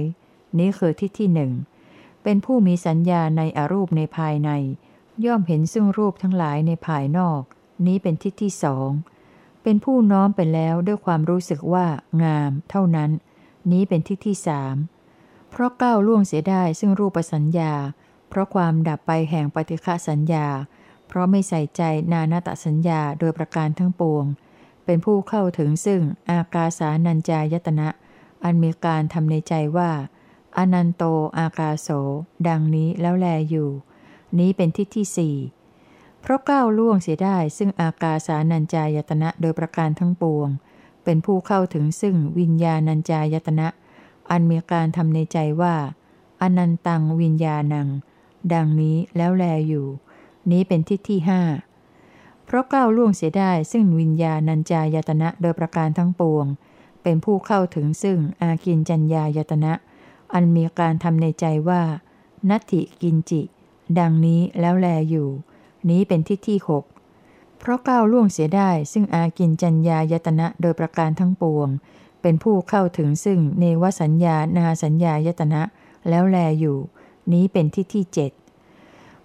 [0.58, 1.52] นี้คือทิศที่หนึ่ง
[2.24, 4.52] เป็นผู้มีสัญญาในอรูปในภายใน
[5.26, 7.42] ย่อมเห็นซึ่งรูปทั้งหลายในภายนอก
[7.86, 8.90] นี้เป็นทิศที่สอง
[9.68, 11.86] เป็นผู้น้อมไปแล้วด้วยความรู้สึกว่า
[12.24, 13.12] งาม เท่านั้น
[13.72, 14.76] นี้เป็นทิศที่สาม
[15.50, 17.74] เพราะก้าวล่วงเสียได้ซึ่งรูปสัญญา
[18.30, 20.48] เพราะความดับไปแห่งปฏิฆะสัญญา
[21.08, 24.26] เพราะไม่ใส่ใจนานาตสัญญาโดยประการทั้งปวง
[24.86, 26.02] เป็นผู้เข้าถึงซึ่ง
[26.32, 27.90] อากาสานัญจายตนะ
[28.44, 29.92] อันมีการทำในใจว่า
[30.58, 31.04] อนันโต
[31.38, 31.90] อากาโส
[32.48, 33.70] ดังนี้แล้วแลอยู่
[34.40, 35.36] นี้เป็นทิศที่สี่
[36.26, 40.50] เพราะก้าวล่วงเสียได้ซึ่งอากาสานัญจายตนะโดยประการทั้งปวง
[41.04, 43.68] เป็นผู้เข้าถึงซึ่งวิญญาณัญจายตนะ
[44.32, 45.76] อันมีการทำในใจว่า
[46.42, 47.88] อนันตังวิญญาณัง
[48.54, 49.88] ดังนี้แล้วแลอยู่
[50.52, 51.42] นี้เป็นทิศที่ห้า
[52.46, 56.46] เพราะก้าวล่วงเสียได้ซึ่งวิญญาณัญจายตนะโดยประการทั้งปวง
[57.04, 59.74] เป็นผู้เข้าถึงซึ่งอากินจัญญายตนะ
[60.34, 61.82] อันมีการทำในใจว่า
[62.50, 63.42] นัตถิกินจิ
[64.00, 65.30] ดังนี้แล้วแลอยู่
[65.90, 66.84] นี้เป็นทิศที่หก
[67.60, 71.70] เพราะก้าวล่วงเสียได้ซึ่งอากินจัญญายตนะโดยประการทั้งปวง
[72.22, 75.62] เป็นผู้เข้าถึงซึ่งเนวสัญญานาสัญญายตนะ
[76.10, 76.78] แล้วแลอยู่
[77.32, 78.32] นี้เป็นทิศที่เจ็ด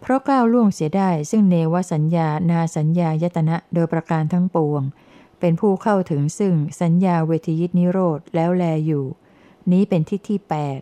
[0.00, 4.82] เพราะก้าวล่วงเสียได้ซึ่งเนวสัญญานาสัญญายตนะโดยประการทั้งปวง
[5.40, 9.04] เป็นผู้เข้าถึงซึ่งสัญญาเวทียิตนิโรธแล้วแลอยู่
[9.72, 10.80] นี้เป็นทิศที่แปด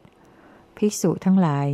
[0.76, 1.68] ภิกษุทั้งหลาย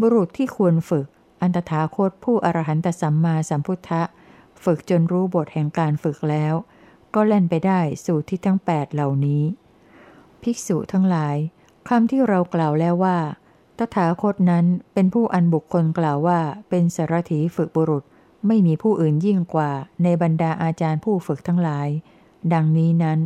[0.00, 1.06] บุรุษที่ควรฝึก
[1.44, 4.02] อันตถาคตผู้อรหันตสัมมาสัมพุทธะ
[4.64, 6.54] ฝึกจนรู้บทแห่งการฝึกแล้ว
[7.14, 9.42] ก็เล่นไปได้สู่ที่ทั้งแปดเหล่านี้
[10.42, 11.36] ภิกษุทั้งหลาย
[11.88, 13.18] คำที่เรากล่าวแล้วว่า
[13.78, 18.04] ตถาคตนั้นเป็นผู้อันบุคคลกล่าวว่าเป็นสารถีฝึกบุรุษ
[18.46, 19.70] ไม่มีผู้อื่นยิ่งกว่า
[20.02, 21.88] ในบรรดาอาจารย์ผู้ฝึกทั้งหลาย
[22.52, 23.18] ดังนี้นั้น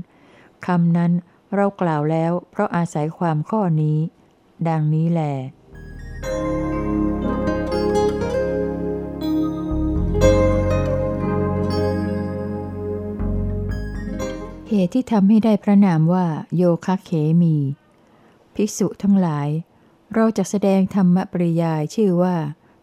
[0.66, 1.12] คำนั้น
[1.54, 3.98] เรากล่าวแล้วเพราะอาศัยความข้อนี้
[4.68, 5.34] ดังนี้แหละ
[14.72, 16.26] เหตุที่ทำให้ได้พระนามว่า
[16.56, 17.10] โยคะเข
[17.42, 17.56] มี
[18.54, 19.48] ภิกษุทั้งหลาย
[20.14, 22.36] เราจะแสดงธรรมปริยายชื่อว่า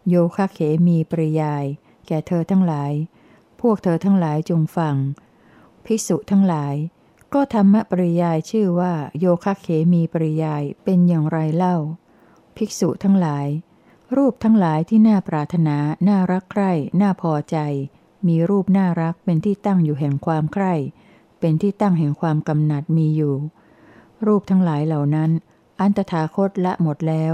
[0.09, 1.65] โยคะเขมีปริยาย
[2.07, 2.91] แก่เธอทั้งหลาย
[3.61, 4.95] พวกเธอทั้งหลายจงฟัง
[5.85, 6.75] ภิกษุทั้งหลาย
[7.33, 11.77] ก็ธรรมปริยายชื่อว่า โยคะเขมีปริยายเป็นอย่างไรเล่า
[12.57, 13.47] ภิกษุทั้งหลาย
[14.15, 16.71] รูปทั้งหลายที่น่าปรารถนา น่ารักใคร่
[17.01, 17.57] น่าพอใจ
[18.27, 20.75] มีรูปน่ารักเป็นที่ตั้งอยู่แห่งความใคร่
[21.47, 23.35] เป็นที่ตั้งแห่งความกำหนัดมีอยู่
[24.25, 25.29] รูปทั้งหลายเหล่านั้น
[25.81, 27.33] อันตถาคตละหมดแล้ว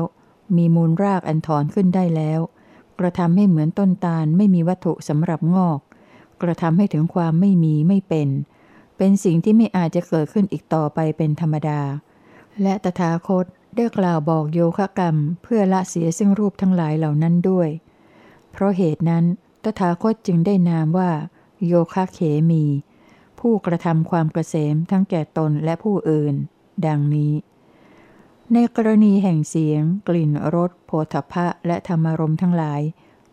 [0.57, 2.39] มีมูลรากอันถอนขึ้นได้แล้ว
[2.99, 5.79] กระทำให้เหมือนต้นตาลไม่มีวัตถุสำหรับงอก
[6.41, 8.29] กระทำให้ถึงความไม่มีไม่เป็น
[8.97, 11.81] เป็นสิ่งที่ไม่อาจจะเกิดขึ้นอีกต่อไปเป็นธรรมดา
[12.61, 13.45] และตถาคต
[13.75, 17.69] ได้กล่าวบอกโยคะกรรม เพื่อละเสียซึ่งรูปทั้งหลายเหล่านั้นด้วย
[18.51, 19.23] เพราะเหตุนั้น
[19.63, 21.09] ตถาคตจึงได้นามว่า
[21.67, 22.21] โยคะเข
[22.51, 22.65] มี
[23.41, 26.35] ผู้กระทำความเกษมทั้งแก่ตนและผู้อื่น
[26.87, 27.33] ดังนี้
[28.53, 32.81] ในกรณีแห่งเสียง กลิ่นรสโผฏฐะและธรรมารมทั้งหลาย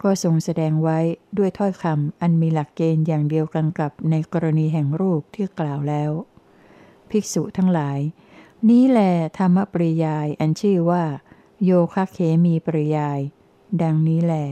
[0.02, 0.98] ก็ทรงแสดงไว้
[1.38, 6.10] ด้วยถ้อยคำอันมีหลักเกณฑ์อย่างเดียวกันกับในกรณีแห่งรูปที่กล่าวแล้ว
[7.10, 7.98] ภิกษุทั้งหลาย
[8.68, 9.00] นี้แล
[9.38, 11.04] ธรรมปริยายอันชื่อว่า
[11.64, 13.20] โยคะเขมีปริยาย
[13.82, 14.46] ดังนี้แหละ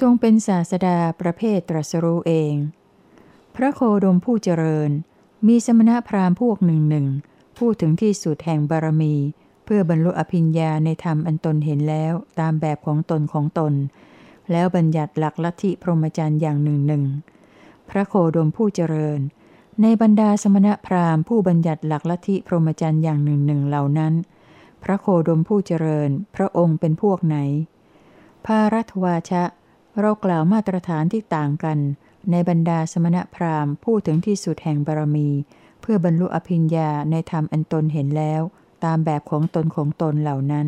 [0.00, 2.54] ทรงเป็นศาสดาประเภทตรัสรู้เอง
[3.54, 4.90] พระโคดมผู้เจริญ
[5.46, 7.06] มีสมณพราหมณ์พวกหนึ่งหนึ่ง
[7.58, 9.14] พูดถึงที่สุดแห่งบารมี
[9.64, 13.74] เพื่อบรรลุอภิญญาในธรรมอันตนเห็นแล้วตามแบบของตนของตน
[14.50, 17.04] แล้วบัญญัติหลักลัทธิพรหมจรรย์อย่างหนึ่งหนึ่ง
[17.90, 19.20] พระโคดมผู้เจริญ
[19.82, 24.14] ในบรรดาสมณพราหมณ์ผู้บัญญัติหลักลัทธิพรหมจรรย์อย่างหนึ่งหนึ่งเหล่านั้น
[24.82, 27.36] พระโคดมผู้เจริญ พระองค์เป็นพวกไหน
[28.44, 29.44] ภารัตวาชะ
[30.00, 31.78] เรากล่าวมาตรฐานที่ต่างกัน
[32.30, 35.28] ในบรรดาสมณพราหมณ์พูดถึงที่สุดแห่งบารมี
[35.80, 38.42] เพื่อบรรลุอภิญญาในธรรมอันตนเห็นแล้ว
[38.84, 40.66] ตามแบบของตนของตนเหล่านั้น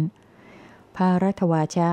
[0.97, 1.89] ภารัตวาชะ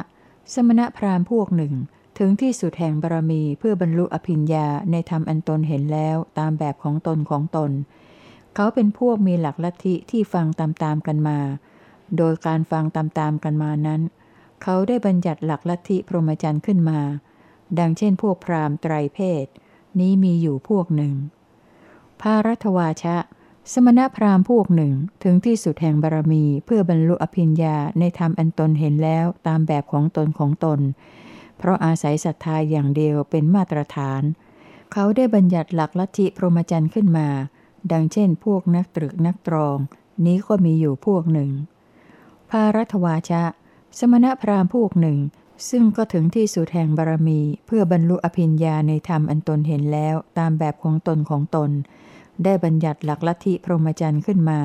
[0.54, 1.74] สมณพราหมณ์พวกหนึ่ง
[2.18, 7.72] ถึงที่สุดแห่งบารมีเพื่อบรรลุอภิญญาในธรรมอันตนเห็นแล้วตามแบบของตนของตน
[8.56, 11.40] เขาเป็นพวกมีหลักลัทธิที่ฟังตามๆกันมา
[12.18, 14.02] โดยการฟังตามๆกันมานั้น
[14.64, 17.00] เขาได้บัญญัติหลักลัทธิพรหมจรรย์ขึ้นมา
[17.80, 19.46] ดังเช่นพวกพราหมณ์ไตรเพศ
[20.00, 21.14] นี้มีอยู่พวกหนึ่ง
[22.22, 23.18] ภารัตวาชะ
[23.74, 30.80] สมณพราหมณ์พวกหนึ่งถึงที่สุดแห่งบารมีเพื่อบรรลุอภิญญาในธรรมอันตนเห็นแล้วตามแบบของตนของตน
[31.58, 34.22] เพราะอาศัยศรัทธาอย่างเดียวเป็นมาตรฐาน
[34.94, 37.28] เขาได้บัญญัติหลักลัทธิพรหมจรรย์ขึ้นมา
[37.92, 39.78] ดังเช่น พวกนักตรึกนักตรอง
[40.26, 41.52] นี้ก็มีอยู่พวกหนึ่ง
[42.50, 43.44] ภารัตวาชะ
[44.00, 45.18] สมณพราหมณ์พวกหนึ่ง
[45.70, 51.72] ซึ่งก็ถึงที่สุดแห่งบารมี เพื่อบรรลุอภิญญาในธรรมอันตนเห็นแล้วตามแบบของตนของตน
[52.44, 54.60] ได้บัญญัติหลักลัทธิพรหมจรรย์ขึ้นมา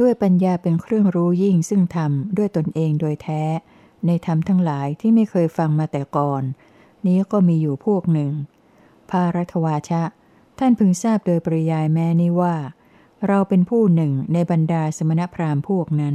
[0.00, 3.42] ด้วยปัญญาเป็นเครื่องรู้ยิ่งซึ่งธรรมด้วยตนเองโดยแท้
[4.06, 6.42] ในธรรมทั้งหลายที่ไม่เคยฟังมาแต่ก่อน
[7.06, 8.32] นี้ก็มีอยู่พวกหนึ่ง
[9.10, 10.02] ภารัตวาชะ
[10.58, 12.56] ท่านพึงทราบโดยปริยายแม้นี้ว่า
[13.26, 16.14] เราเป็นผู้หนึ่งในบรรดาสมณพราหมณ์พวกนั้น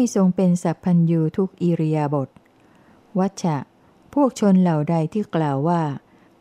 [0.00, 2.28] ไม่ทรงเป็นสัพพัญญูทุกอิริยาบถ
[3.18, 3.58] วัชชะ
[4.14, 5.82] พวกชนเหล่าใดที่กล่าวว่า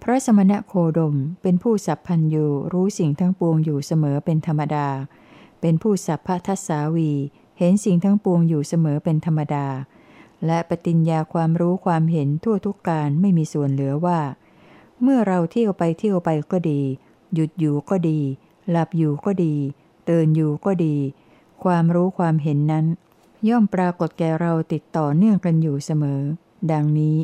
[0.01, 4.87] พระสมณะโคดมเป็นผู้สัพพัญญูรู้สิ่งทั้งปวงอยู่เสมอเป็นธรรมดา
[5.61, 7.11] เป็นผู้สัพพทัสสาวี
[7.57, 9.67] เห็นสิ่งทั้งปวงอยู่เสมอเป็นธรรมดา
[10.45, 14.19] และปฏิญญาความรู้ความเห็นทั่วทุกการไม่มีส่วนเหลือว่า
[15.01, 16.81] เมื่อเราเที่ยวไปเที่ยวไปก็ดี
[17.33, 18.19] หยุดอยู่ก็ดี
[18.69, 19.55] หลับอยู่ก็ดี
[20.05, 20.95] เตือนอยู่ก็ดี
[21.63, 22.87] ความรู้ความเห็นนั้น
[23.49, 26.21] ย่อมปรากฏแก่เราติดต่อเนื่องกันอยู่เสมอ
[26.71, 27.17] ดังนี้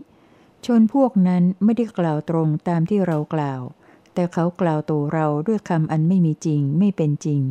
[0.65, 3.61] ชนพวกนั้นไม่ได้กล่าวตรงตามที่เรากล่าว
[4.13, 7.41] แต่เขากล่าวตัวเราด้วยคำอันไม่มีจริงไม่เป็นจริง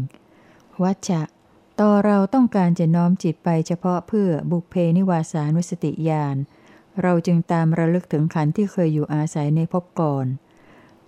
[0.83, 1.23] วัชชะ
[1.81, 6.37] ต่อเราต้องการจะน้อมจิตไปเฉพาะเพื่อบุพเพนิวาสานุสติญาณ
[7.03, 10.27] เราจึงตามระลึกถึงขันที่เคยอยู่อาศัยในภพก่อน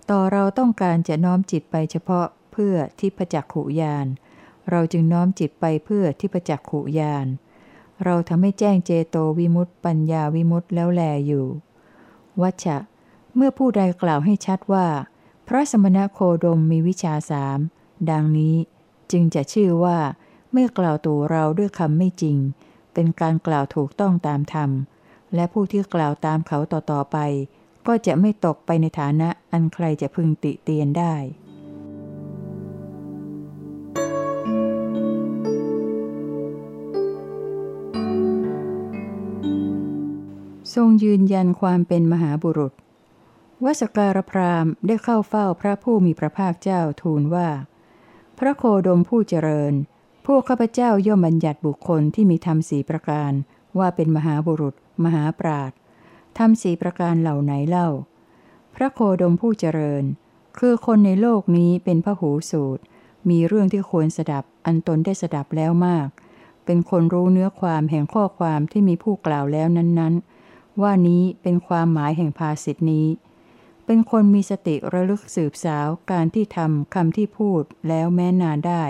[0.09, 4.07] ต่อเราต้องการจะน้อมจิตไปเฉพาะเพื่อทิพจักขุยาน
[4.69, 7.27] เราจึงน้อมจิตไปเพื่อทิพจักขุยาน
[8.03, 11.45] เราทำให้แจ้งเจโตวิมุตต์ปัญญาวิมุตต์แล้วแลอยู่
[12.41, 12.77] วัชชะ
[13.35, 14.87] เมื่อผู้ใดกล่าวให้ชัดว่า
[15.47, 17.59] พระสมณโคดมมีวิชาสาม
[18.11, 18.55] ดังนี้
[19.11, 19.97] จึงจะชื่อว่า
[20.53, 22.37] ไม่กล่าวตัวเราด้วยคำไม่จริง
[22.93, 24.69] เป็นการกล่าวถูกต้องตามธรรม
[25.35, 27.17] และผู้ที่กล่าวตามเขาต่อๆไป
[27.87, 31.13] ก็จะไม่ตกไปในฐานะอันใครจะพึงติเตียนได้
[40.75, 42.73] ทรงยืนยันความเป็นมหาบุรุษ
[43.63, 47.49] วสการพรามได้เข้าเฝ้าพระผู้มีพระภาคเจ้าทูลว่า
[48.39, 49.73] พระโคดมผู้เจริญ
[50.25, 53.31] พวกข้าพเจ้าย่อมบัญญัติบุคคลที่มีธรรมสีประการ
[53.77, 55.71] ว่าเป็นมหาบุรุษ มหาปราด
[56.37, 57.89] ธรรมสีประการเหล่าไหนเล่า
[58.75, 60.03] พระโคดมผู้เจริญ
[60.59, 62.83] คือคนในโลกนี้เป็นพระหูสูตร
[63.29, 66.07] มีเรื่องที่ควรสดับ อันตนได้สดับแล้วมาก
[66.65, 70.34] เป็นคนรู้เนื้อความแห่งข้อความที่มีผู้กล่าวแล้วนั้นๆ
[70.81, 73.07] ว่านี้เป็นความหมายแห่งภาสิทนี้
[73.85, 78.83] เป็นคนมีสติระลึกสืบสาวการที่ทำคำที่พูดแล้วแม้นานได้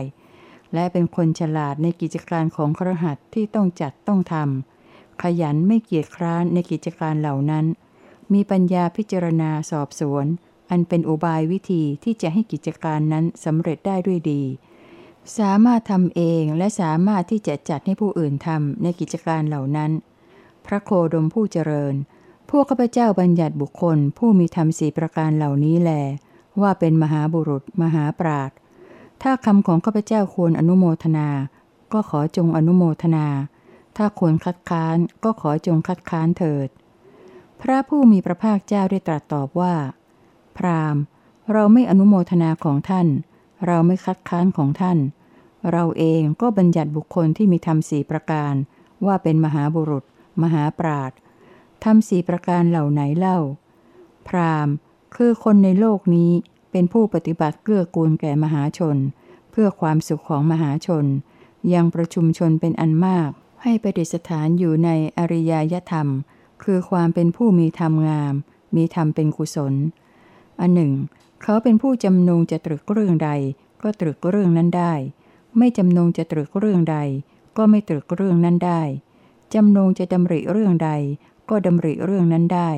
[0.74, 7.65] และเป็นคนฉลาดในกิจการของครหัสที่ต้องจัดต้องทำขยันไม่เกียจคร้านในกิจการเหล่านั้น
[8.34, 10.26] มีปัญญาพิจารณาสอบสวน
[10.69, 14.41] อันเป็นอุบายวิธีที่จะให้กิจการนั้นสำเร็จได้ด้วยดี
[15.39, 19.91] สามารถทำเองและสามารถที่จะจัดให้ผู้อื่นทำในกิจการเหล่านั้น
[20.65, 21.95] พระโคดมผู้เจริญ
[22.49, 25.91] พวกข้าพเจ้าบัญญัติบุคคล ผู้มีธรรมสีประการเหล่านี้แล
[26.62, 28.51] ว่าเป็นมหาบุรุษ มหาปราด
[29.21, 31.30] ถ้าคำของข้าพเจ้าควรอนุโมทนา
[31.93, 33.28] ก็ขอจงอนุโมทนา
[33.97, 36.67] ถ้าควรคัดค้านก็ขอจงคัดค้านเถิด
[37.62, 39.75] พระผู้มีพระภาคเจ้าได้ตรัสตอบว่า
[40.58, 41.01] พราหมณ์
[41.54, 43.08] เราไม่อนุโมทนาของท่าน
[43.65, 44.97] เราไม่คัดค้านของท่าน
[45.71, 48.54] เราเองก็บัญญัติบุคคลที่มีธรรมสี่ประการ
[49.06, 50.04] ว่าเป็นมหาบุรุษ
[50.41, 51.12] มหาปราด
[51.84, 53.38] ทำสี่ประการเหล่าไหนเล่า
[54.28, 54.74] พราหมณ์
[55.15, 56.32] คือคนในโลกนี้
[56.71, 58.98] เป็นผู้ปฏิบัติเกื้อกูลแก่มหาชน
[59.52, 61.06] เพื่อความสุขของมหาชน
[61.74, 63.30] ยังประชุมชนเป็นอันมาก
[63.63, 66.08] ให้ประดิษฐานอยู่ในอริยยธรรม
[66.63, 68.34] คือความเป็นผู้มีธรรมงาม
[68.76, 69.74] มีธรรมเป็นกุศล
[70.60, 70.93] อันหนึ่ง
[71.41, 73.32] เขาเป็นผู้จำนงจะตรึกเรื่องใด
[73.84, 74.93] ก็ตรึกเรื่องนั้นได้
[75.58, 76.98] ไม่จำนงจะตรึกเรื่องใด
[77.58, 78.82] ก็ไม่ตรึกเรื่องนั้นได้
[79.53, 80.91] จำนงจะดำริเรื่องใด
[81.49, 82.69] ก็ดำริเรื่องนั้นได้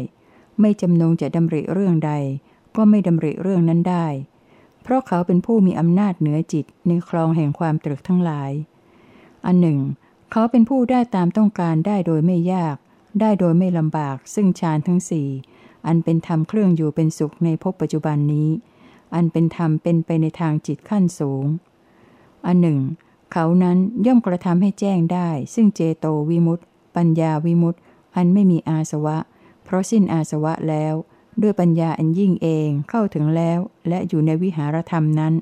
[0.60, 2.14] ไม่จำนงจะดำริเรื่องใด
[2.76, 4.08] ก็ไม่ดำริเรื่องนั้นได้
[4.84, 8.52] เพราะเขาเป็นผู้มีอำนาจเหนือจิตในคลองแห่งความตรึกทั้งหลาย
[9.46, 9.80] อันหนึ่ง
[10.32, 12.76] เขาเป็นผู้ได้ตามต้องการได้โดยไม่ยาก
[13.20, 15.30] ได้โดยไม่ลำบาก ซึ่งฌานทั้งสี่
[15.88, 18.50] อันเป็นธรรมเครื่องอยู่เป็นสุขในภพปัจจุบันนี้
[19.16, 21.46] อันเป็นธรรมเป็นไปในทางจิตขั้นสูง
[22.46, 22.80] อันหนึ่ง
[23.32, 27.82] เขานั้นย่อมกระทำให้แจ้งได้ ซึ่งเจโตวิมุตต์ปัญญาวิมุตต์
[28.16, 29.18] อันไม่มีอาสวะ
[29.64, 30.94] เพราะสิ้นอาสวะแล้ว
[31.42, 35.34] ด้วยปัญญาอันยิ่งเองเข้าถึงแล้ว และอยู่ในวิหารธรรมนั้น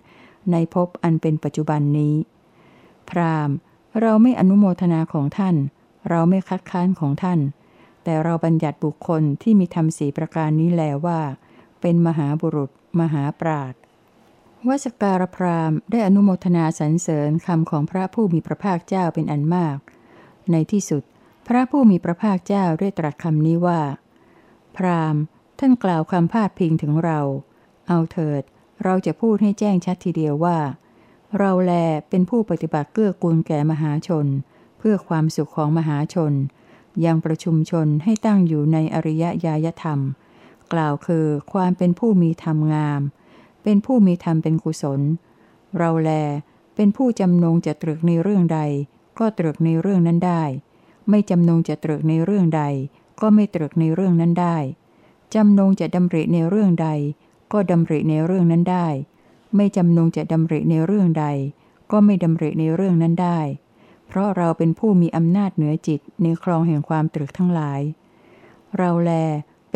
[0.51, 2.15] ในภพอันเป็นปัจจุบันนี้
[3.09, 3.55] พราหมณ์
[4.01, 5.55] เราไม่อนุโมทนาของท่าน
[6.09, 7.39] เราไม่คัดค้านของท่าน
[8.03, 11.19] แต่เราบัญญัติบุคคลที่มีธรรมสีประการนี้แล้ว่า
[11.81, 13.73] เป็นมหาบุรุษ มหาปราด
[14.69, 19.77] วสการพรามได้อนุโมทนาสรรเสริญคำของพระผู้มีพระภาคเจ้าเป็นอันมาก
[20.51, 21.03] ในที่สุด
[21.47, 23.81] พระผู้มีพระภาคเจ้าได้ตรัสคำนี้ว่า
[24.77, 25.15] พราม
[25.59, 27.19] ท่านกล่าวคำพาดพิงถึงเรา
[27.87, 28.41] เอาเถิด
[28.83, 30.57] เราจะพูดให้แจ้งชัดทีเดียวว่า
[31.37, 31.71] เราแล
[32.09, 34.27] เป็นผู้ปฏิบัติเกื้อกูลแก่มหาชน
[34.77, 36.33] เพื่อความสุขของมหาชน
[37.05, 39.99] ยังประชุมชนให้ตั้งอยู่ในอริยญาณธรรม
[40.73, 43.01] กล่าวคือความเป็นผู้มีธรรมงาม
[43.67, 45.01] เป็นผู้มีธรรมเป็นกุศล
[45.77, 46.11] เราแล
[46.75, 48.59] เป็นผู้จำนงจะตรึกในเรื่องใด
[49.19, 50.43] ก็ตรึกในเรื่องนั้นได้
[51.09, 52.63] ไม่จำนงจะตรึกในเรื่องใด
[53.21, 54.57] ก็ไม่ตรึกในเรื่องนั้นได้
[55.35, 56.89] จำนงจะดำริในเรื่องใด
[57.53, 58.87] ก็ดำริในเรื่องนั้นได้
[59.55, 61.25] ไม่จำนงจะดำริในเรื่องใด
[61.91, 63.39] ก็ไม่ดำริในเรื่องนั้นได้
[64.07, 67.81] เพราะเราเป็นผู้มีอำนาจเหนือจิตในคลองแห่งความตรึกทั้งหลาย
[68.77, 69.11] เราแล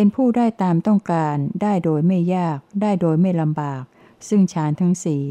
[0.01, 3.83] เป็นผู้ได้ตามต้องการ ได้โดยไม่ยาก ได้โดยไม่ลำบาก
[4.27, 5.23] ซึ่งฌานทั้งสี่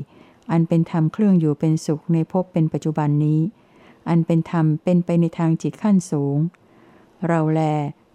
[0.50, 3.40] อันเป็นธรรมเครื่องอยู่เป็นสุขในภพเป็นปัจจุบันนี้
[4.08, 6.38] อันเป็นธรรมเป็นไปในทางจิตขั้นสูง
[7.26, 7.60] เราแล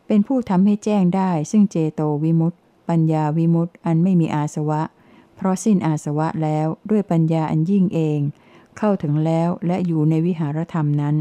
[0.08, 4.82] เป็นผู้ทำให้แจ้งได้ ซึ่งเจโตวิมุตต์ปัญญาวิมุตต์อันไม่มีอาสวะ
[5.36, 8.20] เพราะสิ้นอาสวะแล้วด้วยปัญญาอันยิ่งเอง
[8.78, 11.16] เข้าถึงแล้วและอยู่ในวิหารธรรมนั้น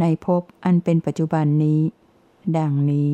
[0.00, 1.80] ในภพอันเป็นปัจจุบันนี้
[2.58, 3.10] ดังนี้